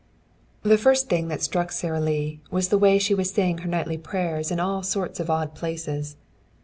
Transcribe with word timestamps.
III 0.65 0.69
The 0.71 0.77
first 0.79 1.09
thing 1.09 1.27
that 1.27 1.43
struck 1.43 1.71
Sara 1.71 1.99
Lee 2.01 2.39
was 2.49 2.69
the 2.69 2.79
way 2.79 2.97
she 2.97 3.13
was 3.13 3.29
saying 3.29 3.59
her 3.59 3.69
nightly 3.69 3.99
prayers 3.99 4.49
in 4.49 4.59
all 4.59 4.81
sorts 4.81 5.19
of 5.19 5.29
odd 5.29 5.53
places. 5.53 6.15